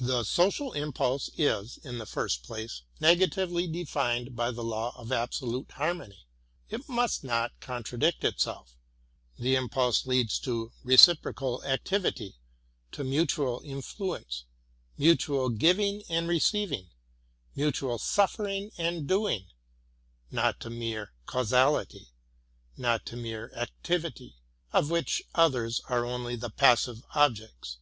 The 0.00 0.22
social 0.22 0.74
impulse 0.74 1.28
is, 1.36 1.76
in 1.78 1.98
the 1.98 2.06
first 2.06 2.44
place, 2.44 2.82
negatively 3.00 3.66
defined 3.66 4.36
by 4.36 4.52
the 4.52 4.62
law 4.62 4.94
of 4.96 5.10
absolute 5.10 5.72
harmony;— 5.72 6.22
it 6.70 6.88
must 6.88 7.24
not 7.24 7.58
contradict 7.58 8.22
itself. 8.22 8.76
The 9.40 9.56
impulse 9.56 10.06
leads 10.06 10.38
to 10.40 10.70
reciprocal 10.84 11.64
activity, 11.64 12.36
to 12.92 13.02
mutual 13.02 13.60
influence, 13.64 14.44
mutual 14.96 15.48
giving 15.48 16.04
and 16.08 16.28
receiving, 16.28 16.90
mutual 17.56 17.98
suffering 17.98 18.70
and 18.78 19.08
doing,— 19.08 19.46
not 20.30 20.60
to 20.60 20.70
mere 20.70 21.12
causality— 21.26 22.10
not 22.76 23.04
to 23.06 23.16
mere 23.16 23.50
activity, 23.56 24.36
of 24.72 24.90
which 24.90 25.24
others 25.34 25.80
are 25.88 26.04
only 26.06 26.36
the 26.36 26.50
passive 26.50 27.02
objects. 27.16 27.78